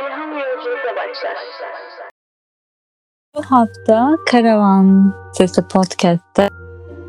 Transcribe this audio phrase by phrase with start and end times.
[0.00, 1.36] ilham yolculukla başlar.
[3.36, 6.48] Bu hafta Karavan Sesi Podcast'te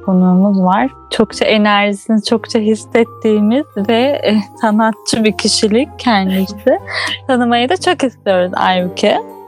[0.05, 0.89] konuğumuz var.
[1.11, 6.79] Çokça enerjisini çokça hissettiğimiz ve e, sanatçı bir kişilik kendisi.
[7.27, 9.40] Tanımayı da çok istiyoruz Aybüke.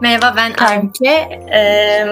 [0.00, 1.40] Merhaba ben Aybüke.
[1.54, 2.06] Ee,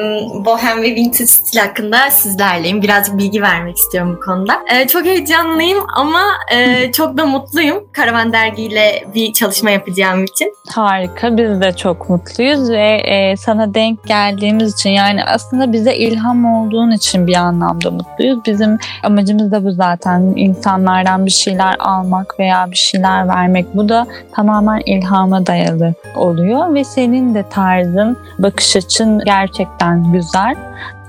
[0.44, 2.82] Bohem ve Vintage stil hakkında sizlerleyim.
[2.82, 4.52] Birazcık bilgi vermek istiyorum bu konuda.
[4.72, 7.84] Ee, çok heyecanlıyım ama e, çok da mutluyum.
[7.92, 10.52] Karavan Dergi ile bir çalışma yapacağım için.
[10.74, 11.36] Harika.
[11.36, 16.90] Biz de çok mutluyuz ve e, sana denk geldiğimiz için yani aslında bize ilham olduğun
[16.90, 18.38] için bir anlamda mutluyuz.
[18.46, 20.32] Bizim amacımız da bu zaten.
[20.36, 23.74] insanlardan bir şeyler almak veya bir şeyler vermek.
[23.74, 30.54] Bu da tamamen ilhama dayalı oluyor ve senin de tarzın, bakış açın gerçekten güzel.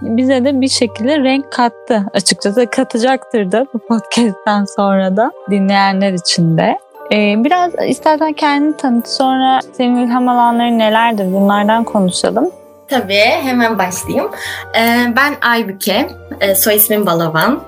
[0.02, 2.66] Bize de bir şekilde renk kattı açıkçası.
[2.66, 6.78] Katacaktır da bu podcast'ten sonra da dinleyenler için de.
[7.12, 12.52] Ee, biraz istersen kendini tanıt sonra senin ilham alanları nelerdir bunlardan konuşalım.
[12.88, 14.31] Tabii hemen başlayayım.
[14.76, 16.09] Ee, ben Aybüke,
[16.42, 17.62] ee, soy ismim Balaban.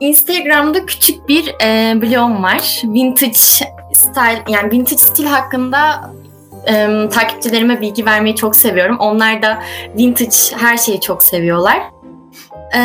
[0.00, 2.82] Instagram'da küçük bir e, blogum var.
[2.84, 3.38] Vintage
[3.92, 6.10] style yani vintage stil hakkında
[6.68, 8.96] e, takipçilerime bilgi vermeyi çok seviyorum.
[8.98, 9.62] Onlar da
[9.98, 11.78] vintage her şeyi çok seviyorlar.
[12.74, 12.78] E,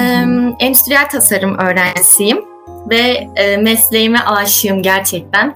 [0.59, 2.45] endüstriyel tasarım öğrencisiyim
[2.89, 5.55] ve e, mesleğime aşığım gerçekten.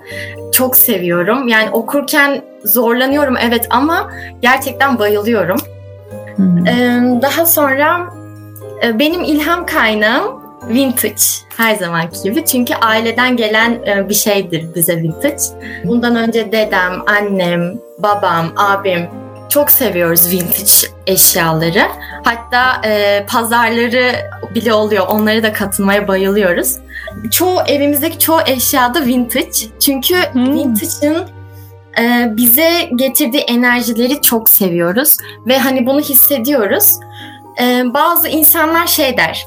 [0.52, 1.48] Çok seviyorum.
[1.48, 5.58] Yani okurken zorlanıyorum evet ama gerçekten bayılıyorum.
[6.68, 6.74] E,
[7.22, 8.14] daha sonra
[8.84, 11.24] e, benim ilham kaynağım vintage
[11.58, 12.46] her zamanki gibi.
[12.46, 15.44] Çünkü aileden gelen e, bir şeydir bize vintage.
[15.84, 19.10] Bundan önce dedem, annem, babam, abim
[19.54, 21.84] çok seviyoruz vintage eşyaları.
[22.24, 24.12] Hatta e, pazarları
[24.56, 25.08] bile oluyor.
[25.08, 26.76] Onları da katılmaya bayılıyoruz.
[27.32, 29.80] Çoğu evimizdeki çoğu eşya da vintage.
[29.80, 30.54] Çünkü hmm.
[30.56, 31.24] vintage'ın
[32.00, 36.94] e, bize getirdiği enerjileri çok seviyoruz ve hani bunu hissediyoruz.
[37.62, 39.46] E, bazı insanlar şey der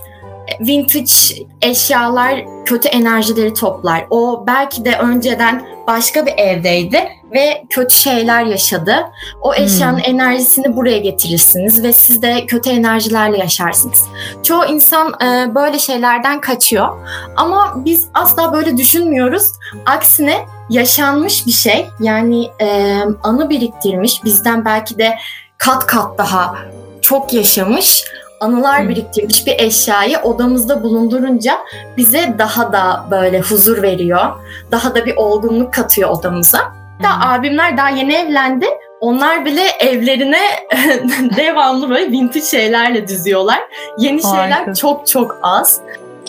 [0.61, 4.07] vintage eşyalar kötü enerjileri toplar.
[4.11, 8.97] O belki de önceden başka bir evdeydi ve kötü şeyler yaşadı.
[9.43, 9.65] O hmm.
[9.65, 10.05] eşyanın hmm.
[10.05, 14.05] enerjisini buraya getirirsiniz ve siz de kötü enerjilerle yaşarsınız.
[14.43, 16.89] Çoğu insan e, böyle şeylerden kaçıyor
[17.37, 19.53] ama biz asla böyle düşünmüyoruz.
[19.87, 25.19] Aksine yaşanmış bir şey yani e, anı biriktirmiş bizden belki de
[25.59, 26.55] kat kat daha
[27.03, 28.05] çok yaşamış
[28.41, 28.89] anılar hmm.
[28.89, 31.59] biriktirmiş bir eşyayı odamızda bulundurunca
[31.97, 34.27] bize daha da böyle huzur veriyor.
[34.71, 36.59] Daha da bir olgunluk katıyor odamıza.
[37.03, 38.67] Da abimler daha yeni evlendi.
[39.01, 40.41] Onlar bile evlerine
[41.37, 43.59] devamlı böyle vintage şeylerle düzüyorlar.
[43.99, 44.57] Yeni Harika.
[44.57, 45.81] şeyler çok çok az.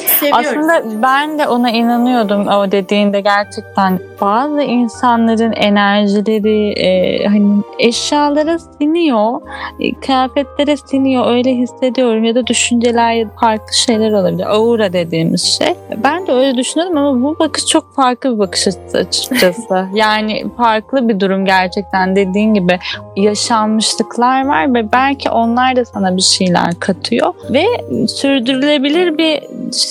[0.05, 0.47] Seviyoruz.
[0.47, 9.41] Aslında ben de ona inanıyordum o dediğinde gerçekten bazı insanların enerjileri e, hani eşyalara siniyor,
[9.79, 14.55] e, kıyafetlere siniyor öyle hissediyorum ya da düşünceler ya da farklı şeyler olabilir.
[14.55, 15.75] Aura dediğimiz şey.
[16.03, 19.87] Ben de öyle düşünüyordum ama bu bakış çok farklı bir bakış açıkçası.
[19.93, 22.79] yani farklı bir durum gerçekten dediğin gibi
[23.15, 27.65] yaşanmışlıklar var ve belki onlar da sana bir şeyler katıyor ve
[28.07, 29.43] sürdürülebilir bir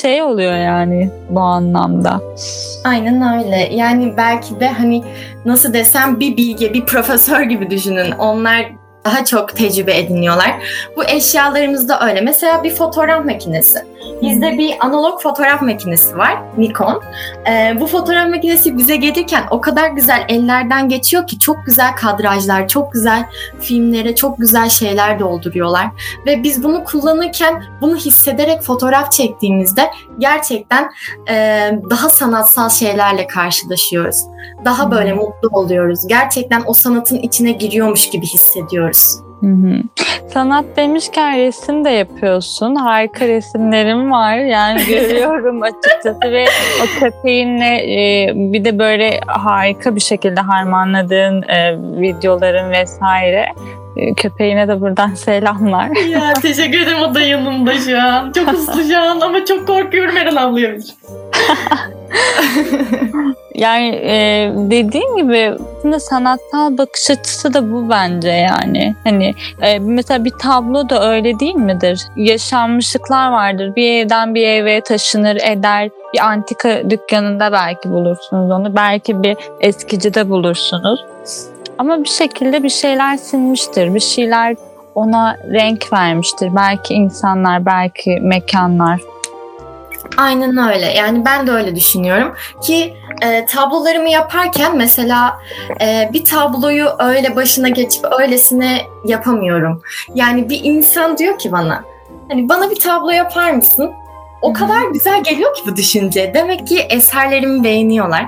[0.03, 2.21] şey oluyor yani bu anlamda.
[2.85, 3.69] Aynen öyle.
[3.75, 5.03] Yani belki de hani
[5.45, 8.11] nasıl desem bir bilge, bir profesör gibi düşünün.
[8.11, 8.67] Onlar
[9.05, 10.51] daha çok tecrübe ediniyorlar.
[10.97, 12.21] Bu eşyalarımız da öyle.
[12.21, 13.79] Mesela bir fotoğraf makinesi.
[14.23, 17.03] Bizde bir analog fotoğraf makinesi var, Nikon.
[17.49, 22.69] Ee, bu fotoğraf makinesi bize gelirken o kadar güzel ellerden geçiyor ki çok güzel kadrajlar,
[22.69, 23.25] çok güzel
[23.61, 25.87] filmlere, çok güzel şeyler dolduruyorlar.
[26.27, 30.91] Ve biz bunu kullanırken bunu hissederek fotoğraf çektiğimizde gerçekten
[31.31, 31.35] e,
[31.91, 34.25] daha sanatsal şeylerle karşılaşıyoruz.
[34.65, 36.07] Daha böyle mutlu oluyoruz.
[36.07, 39.26] Gerçekten o sanatın içine giriyormuş gibi hissediyoruz.
[39.41, 39.83] Hı hı.
[40.29, 42.75] Sanat demişken resim de yapıyorsun.
[42.75, 44.37] Harika resimlerim var.
[44.37, 46.47] Yani görüyorum açıkçası ve
[46.83, 53.47] o köpeğinle e, bir de böyle harika bir şekilde harmanladığın e, videoların vesaire.
[53.97, 55.91] E, köpeğine de buradan selamlar.
[56.07, 58.33] Ya teşekkür ederim o da yanımda şu an.
[58.33, 60.71] Çok hızlı şu an ama çok korkuyorum Eren ablaya.
[63.55, 65.53] yani e, dediğin gibi
[65.87, 68.97] aslında sanatsal bakış açısı da bu bence yani.
[69.05, 72.01] Hani e, mesela bir tablo da öyle değil midir?
[72.17, 73.77] Yaşanmışlıklar vardır.
[73.77, 75.91] Bir evden bir eve taşınır eder.
[76.15, 78.77] Bir antika dükkanında belki bulursunuz onu.
[78.77, 81.01] Belki bir eskicide bulursunuz.
[81.79, 83.95] Ama bir şekilde bir şeyler sinmiştir.
[83.95, 84.57] Bir şeyler
[84.95, 86.57] ona renk vermiştir.
[86.57, 89.01] Belki insanlar, belki mekanlar.
[90.17, 90.87] Aynen öyle.
[90.87, 95.39] Yani ben de öyle düşünüyorum ki e, tablolarımı yaparken mesela
[95.81, 99.83] e, bir tabloyu öyle başına geçip öylesine yapamıyorum.
[100.15, 101.85] Yani bir insan diyor ki bana
[102.29, 103.91] hani bana bir tablo yapar mısın?
[104.43, 106.33] O kadar güzel geliyor ki bu düşünce.
[106.35, 108.27] Demek ki eserlerimi beğeniyorlar.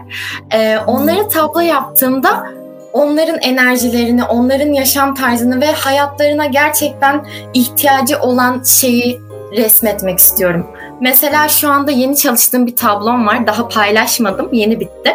[0.53, 2.58] E, onlara tablo yaptığımda
[2.93, 9.21] onların enerjilerini, onların yaşam tarzını ve hayatlarına gerçekten ihtiyacı olan şeyi
[9.57, 10.67] resmetmek istiyorum.
[11.01, 13.47] Mesela şu anda yeni çalıştığım bir tablom var.
[13.47, 14.49] Daha paylaşmadım.
[14.53, 15.13] Yeni bitti.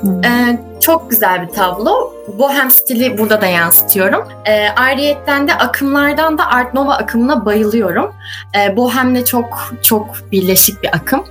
[0.00, 0.24] Hmm.
[0.24, 2.12] Ee, çok güzel bir tablo.
[2.38, 4.28] Bohem stili burada da yansıtıyorum.
[4.46, 8.14] Ee, ayrıyetten de akımlardan da Art Nova akımına bayılıyorum.
[8.56, 11.24] Ee, Bohem'le çok çok birleşik bir akım.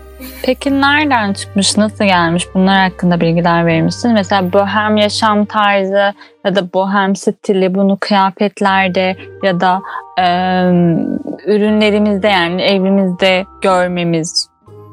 [0.44, 2.48] Peki nereden çıkmış, nasıl gelmiş?
[2.54, 4.12] Bunlar hakkında bilgiler verir misin?
[4.14, 6.14] Mesela bohem yaşam tarzı
[6.46, 9.82] ya da bohem stili bunu kıyafetlerde ya da
[10.20, 10.26] e,
[11.46, 14.50] ürünlerimizde yani evimizde görmemiz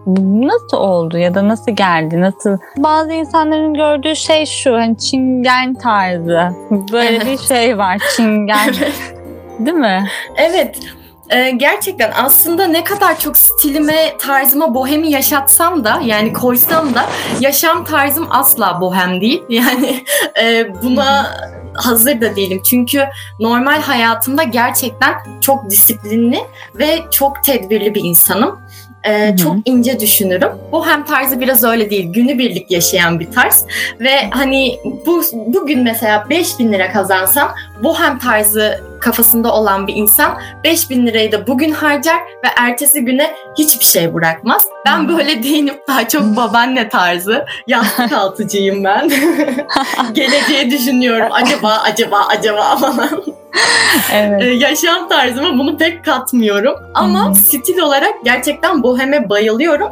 [0.07, 2.21] nasıl oldu ya da nasıl geldi?
[2.21, 2.59] Nasıl?
[2.77, 6.49] Bazı insanların gördüğü şey şu hani çingen tarzı.
[6.93, 7.27] Böyle evet.
[7.27, 8.75] bir şey var çingen.
[9.59, 10.05] Değil mi?
[10.37, 10.79] Evet.
[11.31, 17.07] Ee, gerçekten aslında ne kadar çok stilime, tarzıma bohemi yaşatsam da yani koysam da
[17.41, 19.43] yaşam tarzım asla bohem değil.
[19.55, 20.05] Yani
[20.43, 21.37] e, buna
[21.75, 22.63] hazır da değilim.
[22.71, 23.05] Çünkü
[23.41, 26.39] normal hayatımda gerçekten çok disiplinli
[26.75, 28.61] ve çok tedbirli bir insanım.
[29.05, 30.49] Ee, çok ince düşünürüm.
[30.73, 32.13] Bu hem tarzı biraz öyle değil.
[32.13, 33.65] Günübirlik yaşayan bir tarz.
[34.01, 40.39] Ve hani bu bugün mesela 5000 lira kazansam bu hem tarzı kafasında olan bir insan
[40.65, 44.67] 5000 lirayı da bugün harcar ve ertesi güne hiçbir şey bırakmaz.
[44.87, 45.09] Ben hmm.
[45.09, 45.75] böyle değilim.
[45.89, 47.45] Daha çok babaanne tarzı.
[47.67, 49.09] Yastık altıcıyım ben.
[50.13, 51.29] Geleceği düşünüyorum.
[51.31, 53.25] Acaba, acaba, acaba falan.
[54.13, 54.43] evet.
[54.43, 56.75] Ee, yaşam tarzıma bunu pek katmıyorum.
[56.95, 57.35] Ama hmm.
[57.35, 59.89] stil olarak gerçekten boheme bayılıyorum.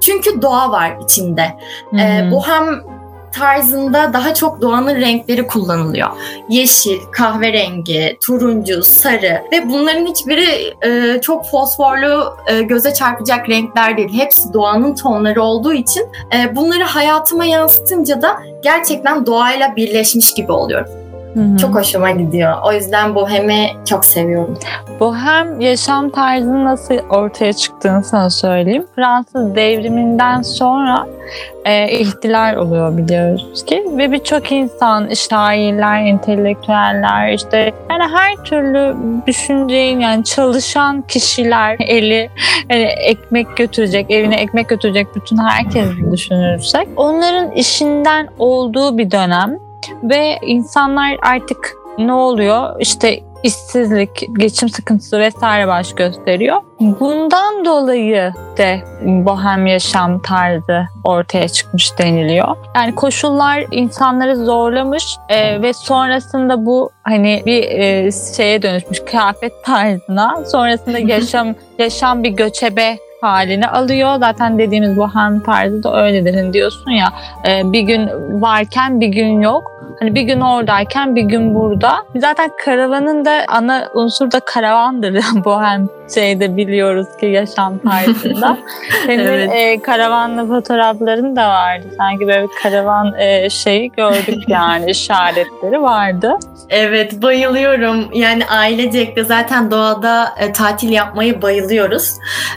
[0.00, 1.56] Çünkü doğa var içinde.
[1.90, 1.98] Hmm.
[1.98, 2.95] Ee, bohem
[3.32, 6.08] tarzında daha çok doğanın renkleri kullanılıyor.
[6.48, 14.12] Yeşil, kahverengi, turuncu, sarı ve bunların hiçbiri e, çok fosforlu, e, göze çarpacak renkler değil.
[14.12, 16.02] Hepsi doğanın tonları olduğu için
[16.34, 21.05] e, bunları hayatıma yansıtınca da gerçekten doğayla birleşmiş gibi oluyorum.
[21.36, 21.56] Hı-hı.
[21.56, 22.56] Çok hoşuma gidiyor.
[22.64, 24.58] O yüzden bohemi çok seviyorum.
[25.00, 28.86] Bohem yaşam tarzının nasıl ortaya çıktığını sana söyleyeyim.
[28.94, 31.06] Fransız devriminden sonra
[31.64, 38.96] e, ihtilal oluyor biliyoruz ki ve birçok insan, şairler, entelektüeller, işte yani her türlü
[39.26, 42.30] düşünceyin yani çalışan kişiler eli
[42.70, 49.65] yani ekmek götürecek, evine ekmek götürecek bütün herkes düşünürsek onların işinden olduğu bir dönem
[50.02, 52.80] ve insanlar artık ne oluyor?
[52.80, 56.62] İşte işsizlik, geçim sıkıntısı vesaire baş gösteriyor.
[56.80, 62.56] Bundan dolayı de bohem yaşam tarzı ortaya çıkmış deniliyor.
[62.76, 70.44] Yani koşullar insanları zorlamış e, ve sonrasında bu hani bir e, şeye dönüşmüş kıyafet tarzına.
[70.46, 74.16] Sonrasında yaşam yaşam bir göçebe halini alıyor.
[74.20, 76.34] Zaten dediğimiz han tarzı da öyledir.
[76.34, 77.12] Hani diyorsun ya
[77.48, 78.08] e, bir gün
[78.42, 79.76] varken bir gün yok.
[80.00, 81.96] Hani bir gün oradayken bir gün burada.
[82.16, 85.24] Zaten karavanın da ana unsur da karavandır.
[85.44, 88.58] bu hem şeyde biliyoruz ki yaşam tarzında.
[89.06, 89.50] Senin evet.
[89.54, 91.86] e, karavanla fotoğrafların da vardı.
[91.96, 96.34] Sanki böyle bir karavan e, şeyi gördük yani işaretleri vardı.
[96.68, 98.08] Evet bayılıyorum.
[98.14, 102.12] Yani ailecek de zaten doğada e, tatil yapmayı bayılıyoruz.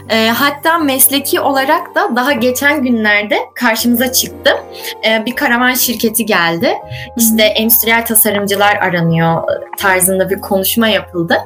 [0.08, 4.50] E, hatta mesleki olarak da daha geçen günlerde karşımıza çıktı.
[5.06, 6.74] E, bir karavan şirketi geldi.
[7.16, 9.42] İşte endüstriyel tasarımcılar aranıyor
[9.78, 11.36] tarzında bir konuşma yapıldı.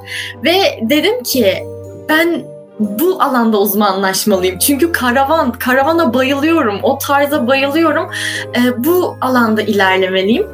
[0.44, 1.66] Ve dedim ki
[2.08, 4.59] ben bu alanda uzmanlaşmalıyım.
[4.59, 6.81] Çünkü karavan, karavana bayılıyorum.
[6.83, 8.11] O tarza bayılıyorum.
[8.57, 10.47] E, bu alanda ilerlemeliyim.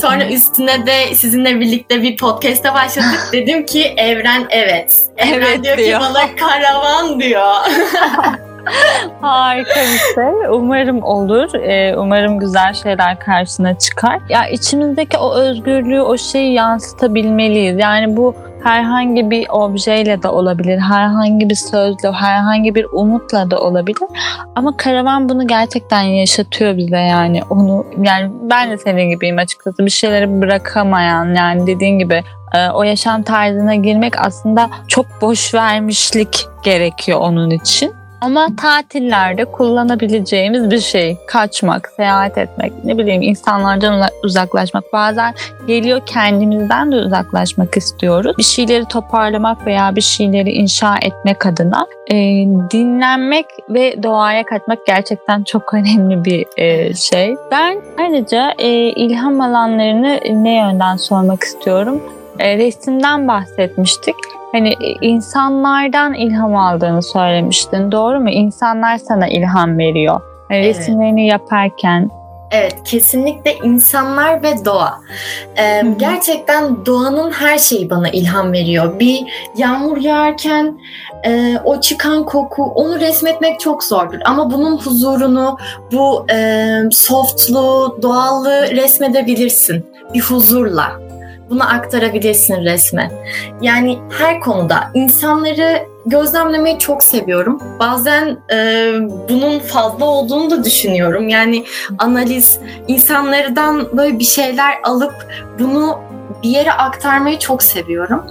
[0.00, 3.28] Sonra üstüne de sizinle birlikte bir podcast'e başladık.
[3.32, 4.94] Dedim ki Evren evet.
[5.16, 7.54] Evren evet diyor, diyor ki bana karavan diyor.
[9.20, 10.48] Harika bir şey.
[10.50, 11.54] Umarım olur.
[11.54, 14.18] Ee, umarım güzel şeyler karşına çıkar.
[14.28, 17.78] Ya içimizdeki o özgürlüğü, o şeyi yansıtabilmeliyiz.
[17.78, 23.98] Yani bu herhangi bir objeyle de olabilir, herhangi bir sözle, herhangi bir umutla da olabilir.
[24.54, 27.42] Ama karavan bunu gerçekten yaşatıyor bize yani.
[27.50, 29.86] Onu yani ben de senin gibiyim açıkçası.
[29.86, 32.22] Bir şeyleri bırakamayan yani dediğin gibi
[32.54, 37.99] e, o yaşam tarzına girmek aslında çok boş vermişlik gerekiyor onun için.
[38.20, 41.16] Ama tatillerde kullanabileceğimiz bir şey.
[41.26, 44.84] Kaçmak, seyahat etmek, ne bileyim insanlardan uzaklaşmak.
[44.92, 45.34] Bazen
[45.66, 48.38] geliyor kendimizden de uzaklaşmak istiyoruz.
[48.38, 52.14] Bir şeyleri toparlamak veya bir şeyleri inşa etmek adına e,
[52.70, 57.36] dinlenmek ve doğaya kaçmak gerçekten çok önemli bir e, şey.
[57.50, 62.02] Ben ayrıca e, ilham alanlarını ne yönden sormak istiyorum?
[62.38, 64.14] E, resimden bahsetmiştik.
[64.52, 67.92] Hani e, insanlardan ilham aldığını söylemiştin.
[67.92, 68.30] Doğru mu?
[68.30, 70.20] İnsanlar sana ilham veriyor.
[70.50, 70.76] Yani evet.
[70.78, 72.10] Resimlerini yaparken.
[72.50, 75.00] Evet, kesinlikle insanlar ve doğa.
[75.58, 79.00] Ee, gerçekten doğanın her şeyi bana ilham veriyor.
[79.00, 79.20] Bir
[79.56, 80.78] yağmur yağarken
[81.26, 84.18] e, o çıkan koku, onu resmetmek çok zordur.
[84.24, 85.56] Ama bunun huzurunu,
[85.92, 91.09] bu e, softluğu, doğallığı resmedebilirsin bir huzurla
[91.50, 93.10] bunu aktarabilirsin resme.
[93.62, 97.62] Yani her konuda insanları gözlemlemeyi çok seviyorum.
[97.80, 98.92] Bazen e,
[99.28, 101.28] bunun fazla olduğunu da düşünüyorum.
[101.28, 101.64] Yani
[101.98, 105.14] analiz, insanlardan böyle bir şeyler alıp
[105.58, 105.98] bunu
[106.42, 108.22] bir yere aktarmayı çok seviyorum.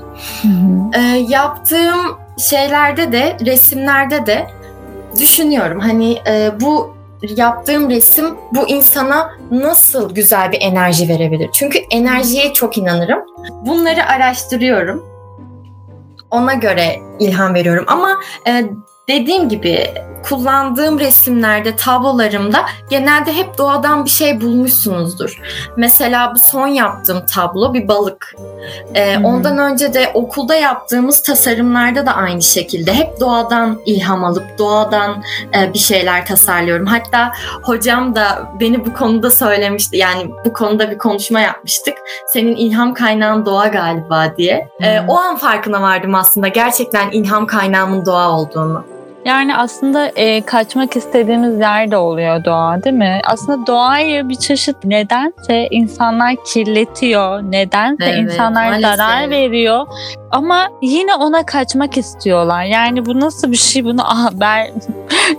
[0.42, 1.02] Hı hı.
[1.02, 2.18] E, yaptığım
[2.50, 4.48] şeylerde de, resimlerde de
[5.20, 5.80] düşünüyorum.
[5.80, 11.50] Hani e, bu yaptığım resim bu insana nasıl güzel bir enerji verebilir?
[11.54, 13.20] Çünkü enerjiye çok inanırım.
[13.66, 15.06] Bunları araştırıyorum.
[16.32, 18.66] Ona göre ilham veriyorum ama e,
[19.10, 25.42] dediğim gibi kullandığım resimlerde, tablolarımda genelde hep doğadan bir şey bulmuşsunuzdur.
[25.78, 28.36] Mesela bu son yaptığım tablo bir balık.
[28.96, 29.26] Ee, hmm.
[29.26, 35.24] Ondan önce de okulda yaptığımız tasarımlarda da aynı şekilde hep doğadan ilham alıp doğadan
[35.58, 36.86] e, bir şeyler tasarlıyorum.
[36.86, 37.32] Hatta
[37.64, 39.98] hocam da beni bu konuda söylemişti.
[39.98, 41.94] Yani bu konuda bir konuşma yapmıştık.
[42.34, 44.70] Senin ilham kaynağın doğa galiba diye.
[44.78, 44.86] Hmm.
[44.86, 48.99] Ee, o an farkına vardım aslında gerçekten ilham kaynağımın doğa olduğunu.
[49.26, 53.22] Yani aslında e, kaçmak istediğimiz yer de oluyor doğa değil mi?
[53.24, 58.96] Aslında doğayı bir çeşit nedense insanlar kirletiyor, nedense evet, insanlar maalesef.
[58.96, 59.88] zarar veriyor.
[60.32, 62.64] Ama yine ona kaçmak istiyorlar.
[62.64, 64.68] Yani bu nasıl bir şey bunu ah, ben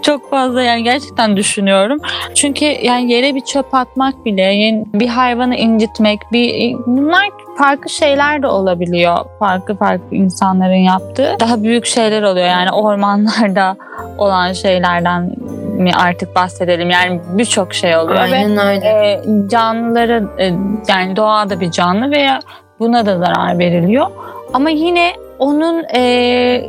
[0.02, 1.98] çok fazla yani gerçekten düşünüyorum.
[2.34, 7.28] Çünkü yani yere bir çöp atmak bile, yani bir hayvanı incitmek, bir bunlar
[7.58, 9.16] farklı şeyler de olabiliyor.
[9.38, 11.36] Farklı farklı insanların yaptığı.
[11.40, 12.46] Daha büyük şeyler oluyor.
[12.46, 13.76] Yani ormanlarda
[14.18, 15.32] olan şeylerden
[15.76, 16.90] mi artık bahsedelim.
[16.90, 18.20] Yani birçok şey oluyor.
[18.20, 18.86] Aynen ve, öyle.
[18.86, 20.52] E, canlıları e,
[20.88, 22.40] yani doğada bir canlı veya
[22.78, 24.06] buna da zarar veriliyor.
[24.54, 26.00] Ama yine onun e,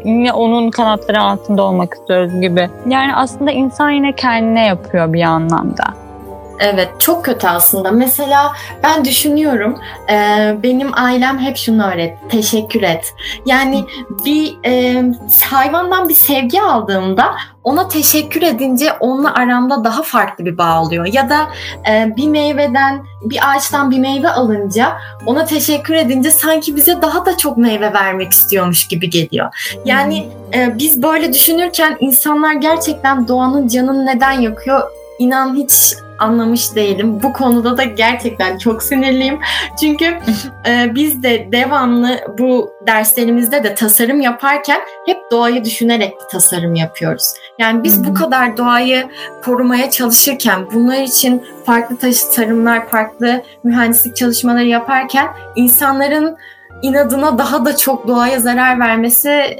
[0.05, 2.69] yine onun kanatları altında olmak istiyoruz gibi.
[2.87, 5.83] Yani aslında insan yine kendine yapıyor bir anlamda.
[6.61, 7.91] Evet çok kötü aslında.
[7.91, 8.53] Mesela
[8.83, 10.15] ben düşünüyorum e,
[10.63, 12.17] benim ailem hep şunu öğret.
[12.29, 13.13] Teşekkür et.
[13.45, 13.85] Yani
[14.25, 15.03] bir e,
[15.49, 21.05] hayvandan bir sevgi aldığımda ona teşekkür edince onunla aramda daha farklı bir bağ oluyor.
[21.05, 21.47] Ya da
[21.89, 27.37] e, bir meyveden, bir ağaçtan bir meyve alınca ona teşekkür edince sanki bize daha da
[27.37, 29.75] çok meyve vermek istiyormuş gibi geliyor.
[29.85, 34.81] Yani e, biz böyle düşünürken insanlar gerçekten doğanın canını neden yakıyor
[35.19, 37.19] inan hiç anlamış değilim.
[37.23, 39.39] Bu konuda da gerçekten çok sinirliyim.
[39.79, 40.05] Çünkü
[40.67, 47.33] e, biz de devamlı bu derslerimizde de tasarım yaparken hep doğayı düşünerek tasarım yapıyoruz.
[47.59, 49.09] Yani biz bu kadar doğayı
[49.45, 56.37] korumaya çalışırken bunlar için farklı tasarımlar, farklı mühendislik çalışmaları yaparken insanların
[56.81, 59.57] inadına daha da çok doğaya zarar vermesi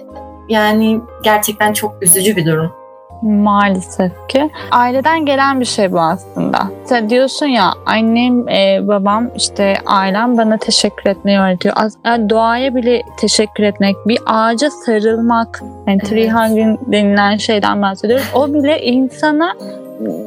[0.49, 2.80] yani gerçekten çok üzücü bir durum.
[3.21, 4.49] Maalesef ki.
[4.71, 6.59] Aileden gelen bir şey bu aslında.
[6.85, 11.75] Sen diyorsun ya annem, e, babam, işte ailem bana teşekkür etmeyi öğretiyor.
[12.05, 16.09] Yani doğaya bile teşekkür etmek, bir ağaca sarılmak, yani evet.
[16.09, 18.31] tree hugging denilen şeyden bahsediyoruz.
[18.33, 19.55] O bile insana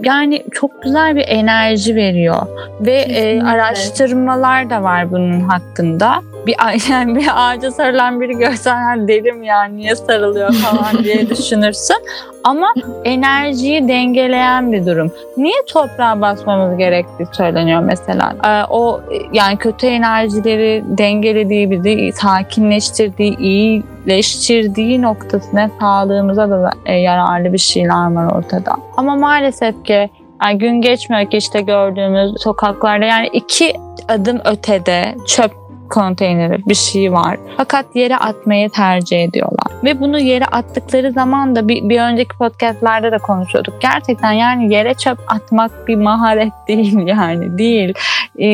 [0.05, 2.47] yani çok güzel bir enerji veriyor
[2.81, 6.23] ve e, araştırmalar da var bunun hakkında.
[6.47, 6.57] Bir
[6.91, 11.97] yani bir ağaca sarılan biri görsen derim yani niye sarılıyor falan diye düşünürsün.
[12.45, 12.75] Ama
[13.05, 15.13] enerjiyi dengeleyen bir durum.
[15.37, 18.37] Niye toprağa basmamız gerektiği söyleniyor mesela.
[18.45, 19.01] Ee, o
[19.33, 28.37] yani kötü enerjileri dengelediği, bizi sakinleştirdiği, iyileştirdiği noktasına sağlığımıza da e, yararlı bir şeyler var
[28.37, 28.77] ortada.
[28.97, 30.11] Ama maalesef ki
[30.45, 33.73] yani gün geçmiyor ki işte gördüğümüz sokaklarda yani iki
[34.09, 35.64] adım ötede çöp
[35.95, 37.37] konteyneri bir şey var.
[37.57, 39.67] Fakat yere atmayı tercih ediyorlar.
[39.85, 43.83] Ve bunu yere attıkları zaman da bir, bir önceki podcastlerde de konuşuyorduk.
[43.83, 47.95] Gerçekten yani yere çöp atmak bir maharet değil yani değil.
[48.39, 48.47] Ee,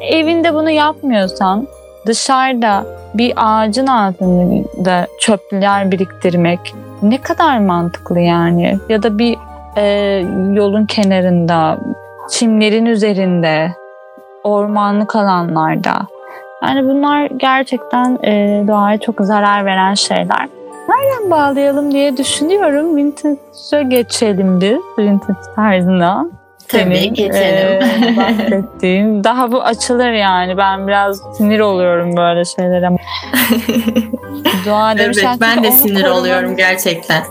[0.00, 1.66] evinde bunu yapmıyorsan
[2.06, 8.78] dışarıda bir ağacın altında çöpler biriktirmek ne kadar mantıklı yani.
[8.88, 9.38] Ya da bir
[9.76, 9.84] e,
[10.52, 11.78] yolun kenarında,
[12.30, 13.72] çimlerin üzerinde,
[14.44, 16.17] ormanlık alanlarda.
[16.62, 20.48] Yani bunlar gerçekten e, doğaya çok zarar veren şeyler.
[20.88, 22.96] Nereden bağlayalım diye düşünüyorum.
[22.96, 24.78] Vintage'a geçelim biz.
[24.98, 26.26] Vintage tarzına.
[26.68, 27.82] Tabii Senin, geçelim.
[27.82, 29.24] E, bahsettiğim.
[29.24, 30.56] Daha bu açılır yani.
[30.56, 32.88] Ben biraz sinir oluyorum böyle şeylere.
[34.66, 37.22] Doğa evet, ben de sinir korumamız, oluyorum gerçekten.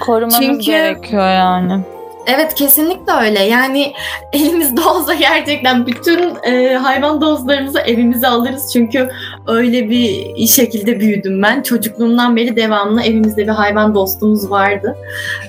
[0.00, 0.64] Korumamız Çünkü...
[0.66, 1.80] gerekiyor yani.
[2.26, 3.42] Evet kesinlikle öyle.
[3.42, 3.92] Yani
[4.32, 8.70] elimizde olsa gerçekten bütün e, hayvan dostlarımızı evimize alırız.
[8.72, 9.08] Çünkü
[9.46, 11.62] öyle bir şekilde büyüdüm ben.
[11.62, 14.96] Çocukluğumdan beri devamlı evimizde bir hayvan dostumuz vardı.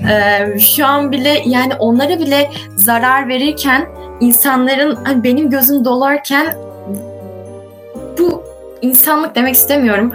[0.10, 3.86] E, şu an bile yani onlara bile zarar verirken
[4.20, 6.56] insanların hani benim gözüm dolarken
[8.20, 8.44] bu
[8.82, 10.14] insanlık demek istemiyorum.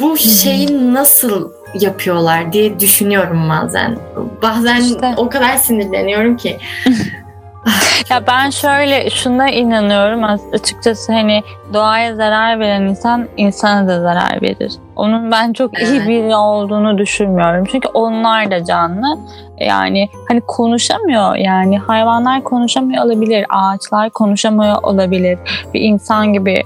[0.00, 3.98] Bu şeyi nasıl yapıyorlar diye düşünüyorum bazen.
[4.42, 5.14] Bazen işte.
[5.16, 6.58] o kadar sinirleniyorum ki.
[8.10, 14.72] ya ben şöyle şuna inanıyorum açıkçası hani doğaya zarar veren insan insana da zarar verir.
[14.96, 15.88] Onun ben çok evet.
[15.88, 17.64] iyi biri olduğunu düşünmüyorum.
[17.64, 19.18] Çünkü onlar da canlı.
[19.60, 25.38] Yani hani konuşamıyor yani hayvanlar konuşamıyor olabilir, ağaçlar konuşamıyor olabilir.
[25.74, 26.62] Bir insan gibi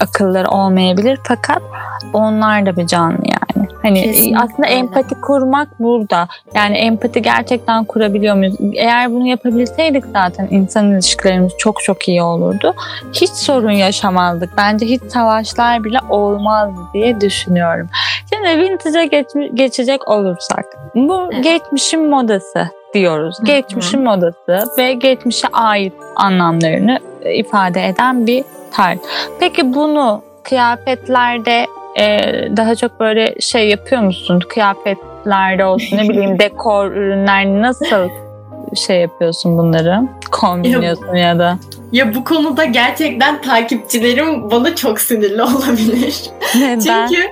[0.00, 1.62] akılları olmayabilir fakat
[2.12, 3.68] onlar da bir canlı yani.
[3.82, 4.38] Hani Kesinlikle.
[4.38, 6.28] aslında empati kurmak burada.
[6.54, 8.54] Yani empati gerçekten kurabiliyor muyuz?
[8.74, 12.74] Eğer bunu yapabilseydik zaten insan ilişkilerimiz çok çok iyi olurdu.
[13.12, 14.50] Hiç sorun yaşamazdık.
[14.56, 17.88] Bence hiç savaşlar bile olmazdı diye düşünüyorum.
[18.34, 20.64] Şimdi vintage'a geç, geçecek olursak.
[20.94, 21.44] Bu evet.
[21.44, 23.36] geçmişin modası diyoruz.
[23.44, 26.98] Geçmişin modası ve geçmişe ait anlamlarını
[27.34, 28.98] ifade eden bir tarz.
[29.40, 31.66] Peki bunu kıyafetlerde
[31.98, 32.18] e,
[32.56, 34.40] daha çok böyle şey yapıyor musun?
[34.48, 38.08] Kıyafetlerde olsun ne bileyim dekor ürünler nasıl
[38.74, 40.00] şey yapıyorsun bunları?
[40.30, 41.58] Kombinliyorsun ya, ya da.
[41.92, 46.22] Ya bu konuda gerçekten takipçilerim bana çok sinirli olabilir.
[46.56, 47.06] Neden?
[47.06, 47.22] Çünkü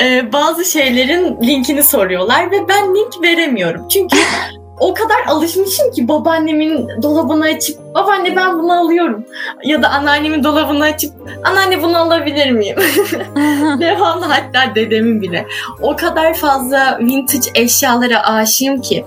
[0.00, 3.88] e, bazı şeylerin linkini soruyorlar ve ben link veremiyorum.
[3.88, 4.16] Çünkü
[4.80, 9.24] o kadar alışmışım ki babaannemin dolabını açıp babaanne ben bunu alıyorum.
[9.64, 11.12] Ya da anneannemin dolabını açıp
[11.44, 12.76] anneanne bunu alabilir miyim?
[13.80, 15.46] Devamlı hatta dedemin bile.
[15.82, 19.04] O kadar fazla vintage eşyalara aşığım ki.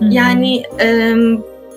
[0.00, 1.14] Yani e,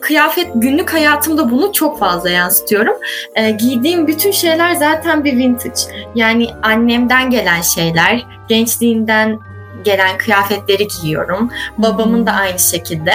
[0.01, 2.95] kıyafet günlük hayatımda bunu çok fazla yansıtıyorum.
[3.35, 5.81] E, giydiğim bütün şeyler zaten bir vintage.
[6.15, 9.39] Yani annemden gelen şeyler, gençliğinden
[9.83, 11.51] gelen kıyafetleri giyiyorum.
[11.77, 13.13] Babamın da aynı şekilde.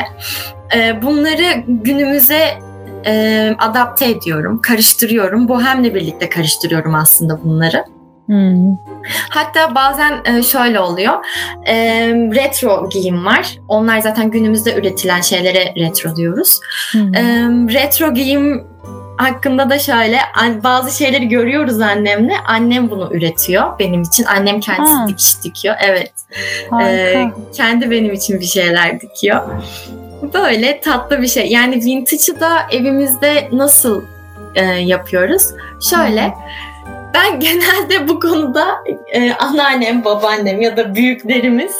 [0.76, 2.58] E, bunları günümüze
[3.06, 5.48] e, adapte ediyorum, karıştırıyorum.
[5.48, 7.84] Bohemle birlikte karıştırıyorum aslında bunları.
[8.26, 8.76] Hmm.
[9.30, 11.14] Hatta bazen e, şöyle oluyor.
[11.66, 11.74] E,
[12.12, 13.58] retro giyim var.
[13.68, 16.60] Onlar zaten günümüzde üretilen şeylere retro diyoruz.
[16.92, 17.14] Hmm.
[17.14, 17.22] E,
[17.74, 18.66] retro giyim
[19.18, 20.18] hakkında da şöyle
[20.64, 22.32] bazı şeyleri görüyoruz annemle.
[22.46, 24.24] Annem bunu üretiyor benim için.
[24.24, 25.08] Annem kendisi ha.
[25.08, 25.74] dikiş dikiyor.
[25.80, 26.12] Evet.
[26.82, 27.24] Ee,
[27.56, 29.42] kendi benim için bir şeyler dikiyor.
[30.34, 31.46] Böyle tatlı bir şey.
[31.46, 34.02] Yani vintage'ı da evimizde nasıl
[34.54, 35.42] e, yapıyoruz?
[35.90, 36.34] Şöyle hmm.
[37.14, 38.66] ben genelde bu konuda
[39.12, 41.72] e, anneannem, babaannem ya da büyüklerimiz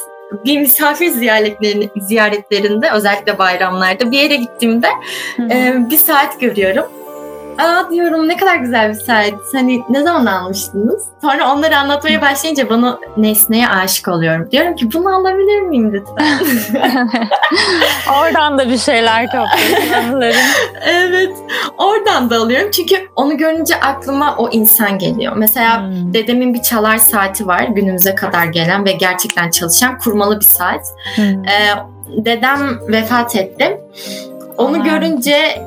[0.44, 4.88] bir misafir ziyaretlerinde, ziyaretlerinde özellikle bayramlarda bir yere gittiğimde
[5.50, 6.86] e, bir saat görüyorum
[7.58, 9.34] aa diyorum ne kadar güzel bir saat.
[9.54, 11.04] Hani ne zaman almıştınız?
[11.22, 14.50] Sonra onları anlatmaya başlayınca bana nesneye aşık oluyorum.
[14.50, 16.38] Diyorum ki bunu alabilir miyim lütfen?
[18.20, 20.22] oradan da bir şeyler topluyorum
[20.84, 21.36] evet.
[21.78, 22.70] Oradan da alıyorum.
[22.70, 25.32] Çünkü onu görünce aklıma o insan geliyor.
[25.36, 26.14] Mesela hmm.
[26.14, 30.86] dedemin bir çalar saati var günümüze kadar gelen ve gerçekten çalışan kurmalı bir saat.
[31.14, 31.24] Hmm.
[31.24, 31.74] Ee,
[32.16, 33.80] dedem vefat etti.
[34.58, 34.84] Onu Aman.
[34.84, 35.62] görünce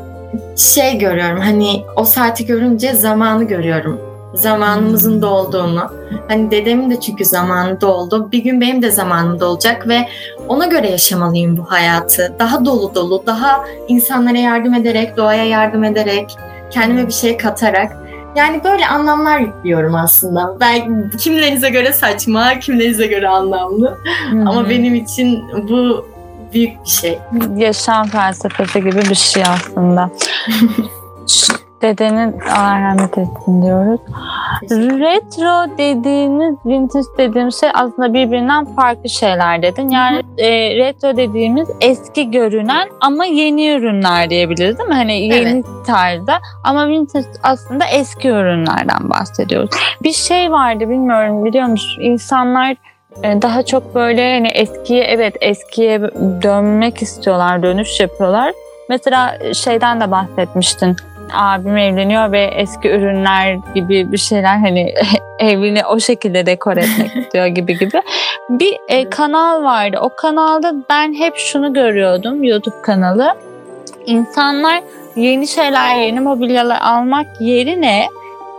[0.56, 4.12] şey görüyorum hani o saati görünce zamanı görüyorum.
[4.34, 5.22] Zamanımızın hmm.
[5.22, 5.92] dolduğunu.
[6.28, 8.32] Hani dedemin de çünkü zamanı doldu.
[8.32, 10.08] Bir gün benim de zamanım dolacak ve
[10.48, 12.36] ona göre yaşamalıyım bu hayatı.
[12.40, 16.38] Daha dolu dolu, daha insanlara yardım ederek, doğaya yardım ederek,
[16.72, 17.98] kendime bir şey katarak.
[18.36, 20.60] Yani böyle anlamlar yüklüyorum aslında.
[20.60, 23.98] Belki kimlerinize göre saçma, kimlerinize göre anlamlı.
[24.30, 24.48] Hmm.
[24.48, 26.06] Ama benim için bu
[26.54, 27.20] büyük bir şey.
[27.56, 30.10] Yaşam felsefesi gibi bir şey aslında.
[31.82, 34.00] Dedenin rahmet etsin diyoruz.
[34.72, 39.90] Retro dediğimiz, vintage dediğimiz şey aslında birbirinden farklı şeyler dedin.
[39.90, 44.96] Yani e, retro dediğimiz eski görünen ama yeni ürünler diyebiliriz değil mi?
[44.96, 45.66] Hani yeni evet.
[45.88, 49.70] tarzda ama vintage aslında eski ürünlerden bahsediyoruz.
[50.04, 52.02] Bir şey vardı bilmiyorum biliyor musun?
[52.02, 52.76] İnsanlar
[53.24, 56.02] daha çok böyle hani eskiye evet eskiye
[56.44, 58.54] dönmek istiyorlar, dönüş yapıyorlar.
[58.90, 60.96] Mesela şeyden de bahsetmiştin.
[61.34, 64.94] Abim evleniyor ve eski ürünler gibi bir şeyler hani
[65.40, 68.02] evini o şekilde dekor etmek istiyor gibi gibi.
[68.50, 69.98] Bir e, kanal vardı.
[70.02, 73.34] O kanalda ben hep şunu görüyordum YouTube kanalı.
[74.06, 74.82] İnsanlar
[75.16, 78.08] yeni şeyler, yeni mobilyalar almak yerine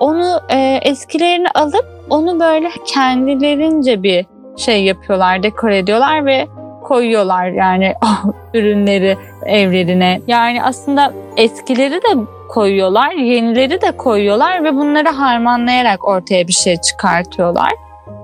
[0.00, 6.48] onu e, eskilerini alıp onu böyle kendilerince bir şey yapıyorlar, dekor ediyorlar ve
[6.82, 7.94] koyuyorlar yani
[8.54, 10.20] ürünleri evlerine.
[10.26, 17.72] Yani aslında eskileri de koyuyorlar, yenileri de koyuyorlar ve bunları harmanlayarak ortaya bir şey çıkartıyorlar.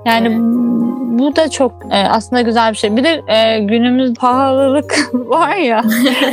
[0.06, 0.77] Yani evet.
[1.18, 2.96] Bu da çok e, aslında güzel bir şey.
[2.96, 5.82] Bir de e, günümüz pahalılık var ya.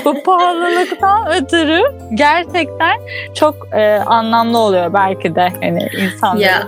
[0.06, 1.82] bu pahalılıktan ötürü
[2.13, 3.00] gerçekten
[3.34, 6.43] çok e, anlamlı oluyor belki de hani insanların.
[6.43, 6.67] Ya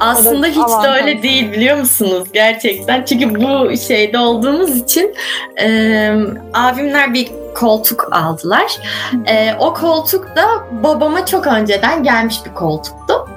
[0.00, 3.04] aslında hiç de öyle değil biliyor musunuz gerçekten.
[3.04, 5.14] Çünkü bu şeyde olduğumuz için
[5.60, 6.16] e,
[6.54, 8.78] abimler bir koltuk aldılar.
[9.26, 10.44] E, o koltuk da
[10.84, 13.28] babama çok önceden gelmiş bir koltuktu.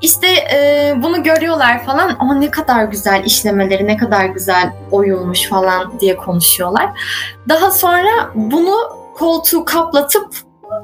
[0.00, 6.00] İşte e, bunu görüyorlar falan ama ne kadar güzel işlemeleri, ne kadar güzel oyulmuş falan
[6.00, 6.90] diye konuşuyorlar.
[7.48, 8.76] Daha sonra bunu
[9.14, 10.36] koltuğu kaplatıp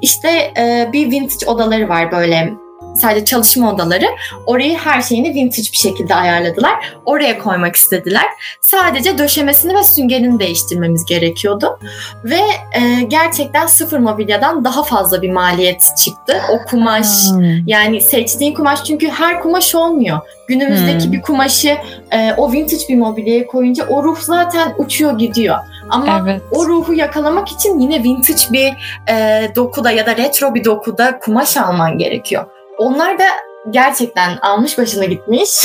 [0.03, 2.55] işte e, bir vintage odaları var böyle
[2.97, 4.07] sadece çalışma odaları.
[4.47, 6.75] Orayı her şeyini vintage bir şekilde ayarladılar.
[7.05, 8.27] Oraya koymak istediler.
[8.61, 11.79] Sadece döşemesini ve süngerini değiştirmemiz gerekiyordu.
[12.25, 12.41] Ve
[12.73, 16.41] e, gerçekten sıfır mobilyadan daha fazla bir maliyet çıktı.
[16.53, 17.67] O kumaş hmm.
[17.67, 20.19] yani seçtiğin kumaş çünkü her kumaş olmuyor.
[20.49, 21.13] Günümüzdeki hmm.
[21.13, 21.77] bir kumaşı
[22.11, 25.57] e, o vintage bir mobilyaya koyunca o ruh zaten uçuyor gidiyor.
[25.91, 26.43] Ama evet.
[26.51, 28.73] o ruhu yakalamak için yine vintage bir
[29.09, 32.47] e, dokuda ya da retro bir dokuda kumaş alman gerekiyor.
[32.81, 33.25] Onlar da
[33.71, 35.65] gerçekten almış başına gitmiş.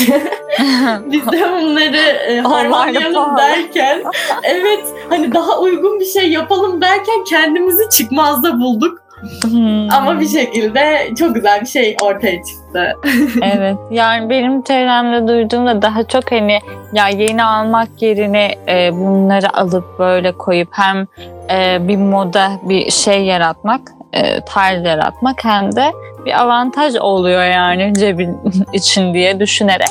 [1.06, 4.02] Biz de bunları e, harmanlayalım derken
[4.42, 9.06] evet hani daha uygun bir şey yapalım derken kendimizi çıkmazda bulduk.
[9.42, 9.92] Hmm.
[9.92, 12.96] Ama bir şekilde çok güzel bir şey ortaya çıktı.
[13.42, 13.76] evet.
[13.90, 16.58] Yani benim çevremde duyduğumda daha çok hani
[16.92, 21.06] ya yeni almak yerine e, bunları alıp böyle koyup hem
[21.50, 23.80] e, bir moda bir şey yaratmak,
[24.12, 25.92] e, tarz yaratmak hem de
[26.26, 28.38] bir avantaj oluyor yani cebin
[28.72, 29.90] için diye düşünerek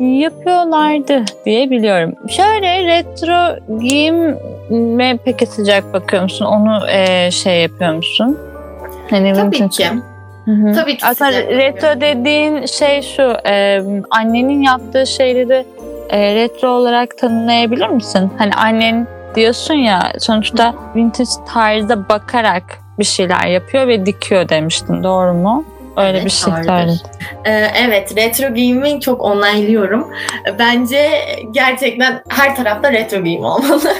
[0.00, 2.14] yapıyorlardı diye biliyorum.
[2.28, 6.44] Şöyle retro giyime peki sıcak bakıyor musun?
[6.44, 8.38] Onu e, şey yapıyor musun?
[9.10, 9.88] Hani Tabii ki.
[10.44, 10.72] Hı-hı.
[10.72, 11.06] Tabii ki.
[11.06, 15.66] Aslında retro dediğin şey şu, e, annenin yaptığı şeyleri
[16.10, 18.30] e, retro olarak tanımlayabilir misin?
[18.38, 22.62] Hani annen diyorsun ya sonuçta vintage tarzda bakarak
[22.98, 25.02] bir şeyler yapıyor ve dikiyor demiştin.
[25.02, 25.64] Doğru mu?
[25.96, 27.00] Öyle evet, bir şey söyledin.
[27.44, 30.08] Ee, evet, retro giyimi çok onaylıyorum.
[30.58, 31.10] Bence
[31.50, 33.92] gerçekten her tarafta retro giyim olmalı.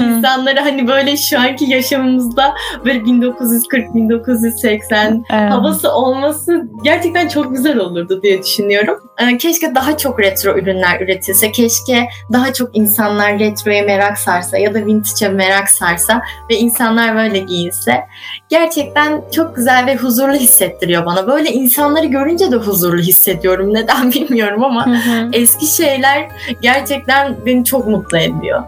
[0.00, 2.54] İnsanları hani böyle şu anki yaşamımızda
[2.84, 5.50] böyle 1940-1980 evet.
[5.50, 8.98] havası olması gerçekten çok güzel olurdu diye düşünüyorum.
[9.18, 11.52] Ee, keşke daha çok retro ürünler üretilse.
[11.52, 17.38] Keşke daha çok insanlar retroya merak sarsa ya da vintage'a merak sarsa ve insanlar böyle
[17.38, 18.00] giyinse.
[18.48, 21.26] Gerçekten çok güzel ve huzurlu hissettiriyor bana.
[21.26, 23.74] Böyle insanları görünce de huzurlu hissediyorum.
[23.74, 25.28] Neden bilmiyorum ama hı hı.
[25.32, 26.28] eski şeyler
[26.60, 28.62] gerçekten beni çok mutlu ediyor.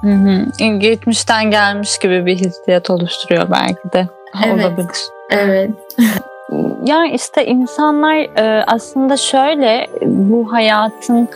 [0.00, 0.68] Hı hı.
[0.78, 4.08] Geçmişten gelmiş gibi bir hissiyat oluşturuyor belki de.
[4.46, 4.64] Evet.
[4.64, 4.96] Olabilir.
[5.30, 5.70] Evet.
[6.84, 11.28] yani işte insanlar e, aslında şöyle bu hayatın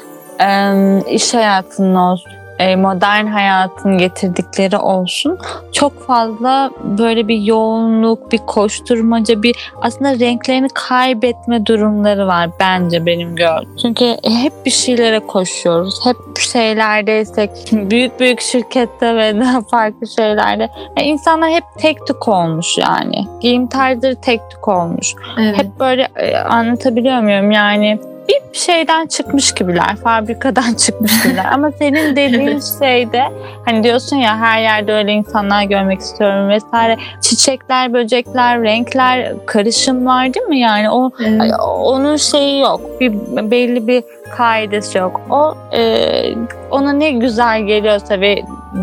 [1.10, 2.37] iş hayatının olsun
[2.76, 5.38] modern hayatın getirdikleri olsun
[5.72, 13.36] çok fazla böyle bir yoğunluk, bir koşturmaca, bir aslında renklerini kaybetme durumları var bence benim
[13.36, 13.76] gördüğüm.
[13.82, 16.06] Çünkü hep bir şeylere koşuyoruz.
[16.06, 20.70] Hep şeylerdeysek, büyük büyük şirkette ve daha farklı şeylerde.
[20.96, 23.26] Yani insanlar hep tek tük olmuş yani.
[23.40, 25.14] Giyim tarzları tek tük olmuş.
[25.40, 25.58] Evet.
[25.58, 27.50] Hep böyle e, anlatabiliyor muyum?
[27.50, 31.46] Yani bir şeyden çıkmış gibiler, fabrikadan çıkmış gibiler.
[31.52, 33.22] Ama senin dediğin şeyde
[33.64, 36.96] hani diyorsun ya her yerde öyle insanlar görmek istiyorum vesaire.
[37.22, 40.58] Çiçekler, böcekler, renkler, karışım var değil mi?
[40.60, 41.52] Yani o evet.
[41.60, 42.80] onun şeyi yok.
[43.00, 43.12] Bir
[43.50, 44.02] belli bir
[44.36, 45.20] kaidesi yok.
[45.30, 46.34] O e,
[46.70, 48.42] ona ne güzel geliyorsa ve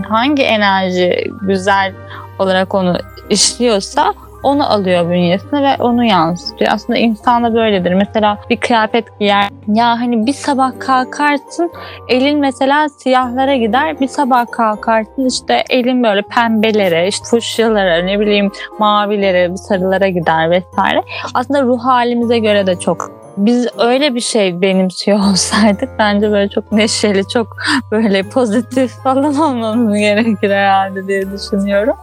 [0.10, 1.93] hangi enerji güzel
[2.39, 2.97] olarak onu
[3.29, 4.13] işliyorsa
[4.45, 6.71] onu alıyor bünyesine ve onu yansıtıyor.
[6.73, 7.93] Aslında insan da böyledir.
[7.93, 9.49] Mesela bir kıyafet giyer.
[9.67, 11.71] Ya hani bir sabah kalkarsın
[12.10, 13.99] elin mesela siyahlara gider.
[13.99, 21.03] Bir sabah kalkarsın işte elin böyle pembelere, işte fuşyalara, ne bileyim mavilere, sarılara gider vesaire.
[21.34, 26.71] Aslında ruh halimize göre de çok biz öyle bir şey benimsiyor olsaydık bence böyle çok
[26.71, 27.58] neşeli, çok
[27.91, 31.95] böyle pozitif falan olmamız gerekir herhalde diye düşünüyorum.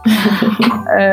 [0.99, 1.03] ee,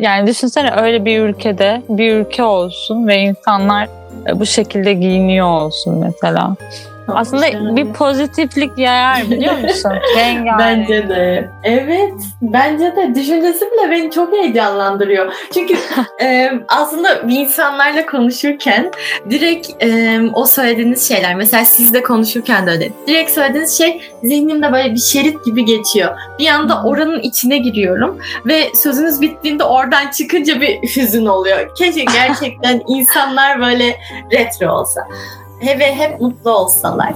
[0.00, 3.88] yani düşünsene öyle bir ülkede bir ülke olsun ve insanlar
[4.34, 6.56] bu şekilde giyiniyor olsun mesela.
[7.08, 7.76] Aslında yani.
[7.76, 9.92] bir pozitiflik yayar biliyor musun?
[10.16, 10.58] Rengarenk.
[10.58, 11.50] Bence de.
[11.62, 12.12] Evet.
[12.42, 13.14] Bence de.
[13.14, 15.32] Düşüncesi bile beni çok heyecanlandırıyor.
[15.54, 15.74] Çünkü
[16.22, 18.90] e, aslında bir insanlarla konuşurken
[19.30, 22.90] direkt e, o söylediğiniz şeyler mesela sizle konuşurken de öyle.
[23.06, 26.18] Direkt söylediğiniz şey zihnimde böyle bir şerit gibi geçiyor.
[26.38, 31.74] Bir anda oranın içine giriyorum ve sözünüz bittiğinde oradan çıkınca bir hüzün oluyor.
[31.74, 33.96] Keşke gerçekten insanlar böyle
[34.32, 35.00] retro olsa
[35.62, 37.14] ve hep mutlu olsalar.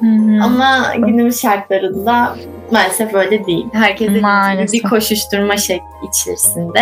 [0.00, 0.42] Hı-hı.
[0.44, 2.36] Ama günümüz şartlarında
[2.70, 3.66] maalesef öyle değil.
[3.72, 4.08] Herkes
[4.72, 6.80] bir koşuşturma şekli içerisinde.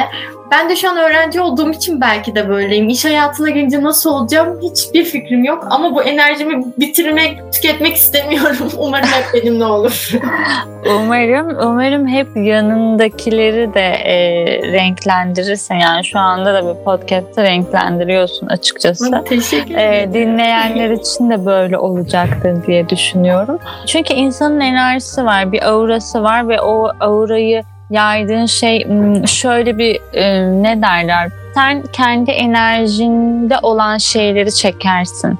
[0.50, 2.88] Ben de şu an öğrenci olduğum için belki de böyleyim.
[2.88, 5.66] İş hayatına gelince nasıl olacağım hiçbir fikrim yok.
[5.70, 8.68] Ama bu enerjimi bitirmek, tüketmek istemiyorum.
[8.78, 10.10] Umarım hep benimle olur.
[10.86, 14.16] umarım, umarım hep yanındakileri de e,
[14.72, 15.74] renklendirirsin.
[15.74, 19.24] Yani şu anda da bir podcast'ı renklendiriyorsun açıkçası.
[19.24, 20.10] Teşekkür ederim.
[20.10, 23.58] E, dinleyenler için de böyle olacaktır diye düşünüyorum.
[23.86, 30.00] Çünkü insanın enerjisi var, bir aurası var ve o aurayı yaydığın şey hmm, şöyle bir
[30.62, 35.38] ne derler sen kendi enerjinde olan şeyleri çekersin.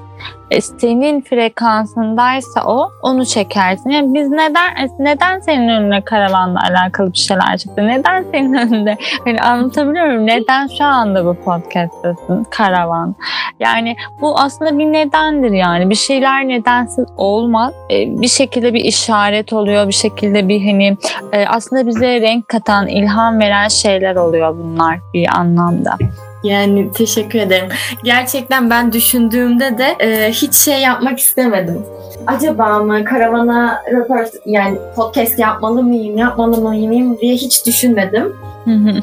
[0.50, 3.90] E, senin frekansındaysa o onu çekersin.
[3.90, 7.86] Yani biz neden neden senin önüne karavanla alakalı bir şeyler çıktı?
[7.86, 8.96] Neden senin önünde?
[9.24, 10.26] Hani anlatabiliyor muyum?
[10.26, 12.46] Neden şu anda bu podcast'tasın?
[12.50, 13.14] Karavan.
[13.60, 15.90] Yani bu aslında bir nedendir yani.
[15.90, 17.74] Bir şeyler nedensiz olmaz.
[17.90, 19.88] E, bir şekilde bir işaret oluyor.
[19.88, 20.96] Bir şekilde bir hani
[21.32, 25.96] e, aslında bize renk katan, ilham veren şeyler oluyor bunlar bir anlamda.
[26.44, 27.68] Yani teşekkür ederim.
[28.04, 31.86] Gerçekten ben düşündüğümde de e, hiç şey yapmak istemedim.
[32.26, 38.36] Acaba mı karavana röport yani podcast yapmalı mıyım, yapmalı mıyım diye hiç düşünmedim.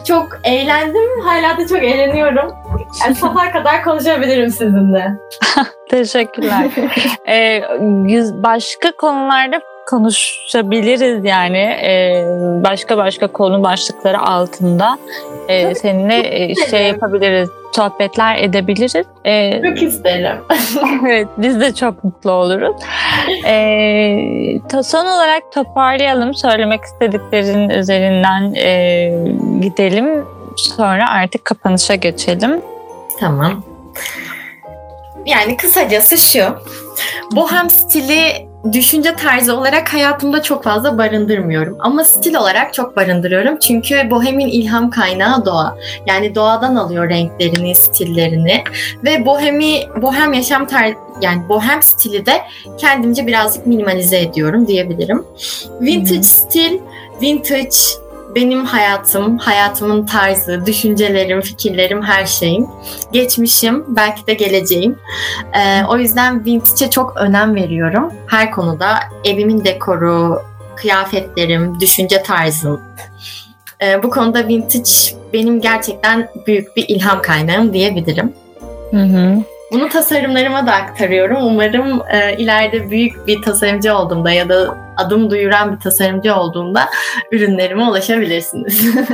[0.07, 1.21] çok eğlendim.
[1.23, 2.51] Hala da çok eğleniyorum.
[3.05, 5.11] Yani sabah kadar konuşabilirim sizinle.
[5.89, 6.65] Teşekkürler.
[7.27, 7.61] ee,
[8.43, 12.23] başka konularda konuşabiliriz yani ee,
[12.63, 14.97] başka başka konu başlıkları altında
[15.47, 19.05] e, seninle e, şey yapabiliriz sohbetler edebiliriz.
[19.25, 20.37] Ee, çok isterim.
[21.07, 22.75] evet biz de çok mutlu oluruz.
[23.45, 29.09] Ee, son olarak toparlayalım söylemek istediklerin üzerinden e,
[29.61, 30.25] gidelim
[30.57, 32.61] sonra artık kapanışa geçelim.
[33.19, 33.63] Tamam.
[35.25, 36.43] Yani kısacası şu.
[37.35, 41.77] Bohem stili düşünce tarzı olarak hayatımda çok fazla barındırmıyorum.
[41.79, 43.59] Ama stil olarak çok barındırıyorum.
[43.59, 45.77] Çünkü bohemin ilham kaynağı doğa.
[46.05, 48.63] Yani doğadan alıyor renklerini, stillerini.
[49.03, 52.41] Ve bohemi, bohem yaşam tarzı yani bohem stili de
[52.77, 55.25] kendimce birazcık minimalize ediyorum diyebilirim.
[55.81, 56.23] Vintage hmm.
[56.23, 56.79] stil,
[57.21, 57.77] vintage
[58.35, 62.67] benim hayatım, hayatımın tarzı, düşüncelerim, fikirlerim, her şeyim.
[63.11, 64.99] Geçmişim, belki de geleceğim.
[65.53, 68.13] Ee, o yüzden vintage'e çok önem veriyorum.
[68.27, 70.41] Her konuda evimin dekoru,
[70.75, 72.81] kıyafetlerim, düşünce tarzım.
[73.81, 74.91] Ee, bu konuda vintage
[75.33, 78.33] benim gerçekten büyük bir ilham kaynağım diyebilirim.
[78.91, 79.43] Hı hı.
[79.71, 81.37] Bunu tasarımlarıma da aktarıyorum.
[81.43, 86.89] Umarım e, ileride büyük bir tasarımcı olduğumda ya da adım duyuran bir tasarımcı olduğumda
[87.31, 88.95] ürünlerime ulaşabilirsiniz.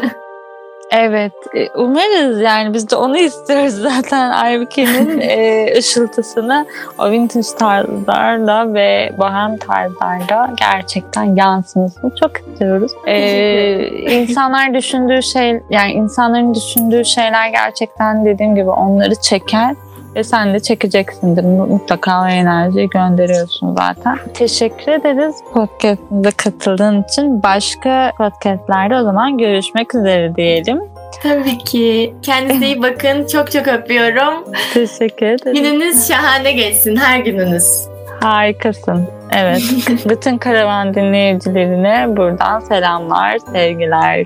[0.91, 6.65] Evet, e, umarız yani biz de onu istiyoruz zaten Aybüke'nin e, ışıltısını
[6.97, 12.91] o vintage tarzlarla ve bohem tarzlarla gerçekten yansımasını çok istiyoruz.
[13.07, 19.75] Ee, insanlar düşündüğü şey, yani insanların düşündüğü şeyler gerçekten dediğim gibi onları çeker
[20.17, 21.43] ve sen de çekeceksindir.
[21.43, 24.17] Mutlaka o enerjiyi gönderiyorsun zaten.
[24.33, 27.43] Teşekkür ederiz podcastımıza katıldığın için.
[27.43, 30.81] Başka podcastlerde o zaman görüşmek üzere diyelim.
[31.23, 32.15] Tabii ki.
[32.21, 33.27] Kendinize iyi bakın.
[33.31, 34.53] Çok çok öpüyorum.
[34.73, 35.53] Teşekkür ederim.
[35.53, 36.95] Gününüz şahane geçsin.
[36.95, 37.87] Her gününüz.
[38.21, 39.07] Harikasın.
[39.31, 39.61] Evet.
[40.09, 44.25] Bütün karavan dinleyicilerine buradan selamlar, sevgiler.